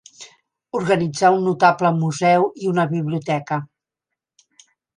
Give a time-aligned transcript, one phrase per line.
[0.79, 3.61] Organitzà un notable museu i una biblioteca.